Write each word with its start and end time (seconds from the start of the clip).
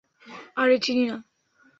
আরে 0.57 0.77
চিনি 0.79 1.03
না। 1.05 1.17